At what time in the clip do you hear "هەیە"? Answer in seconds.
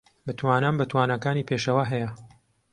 1.91-2.09